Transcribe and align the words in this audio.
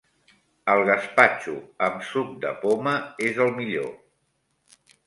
El 0.73 0.81
gaspatxo 0.87 1.53
amb 1.89 2.09
suc 2.09 2.35
de 2.47 2.55
poma 2.65 2.97
és 3.31 3.43
el 3.47 3.57
millor. 3.61 3.91